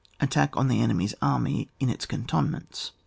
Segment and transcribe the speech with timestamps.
[0.19, 2.93] ATTACK ON THE ENEMY'S ARMY IN ITS CANTONMENTS.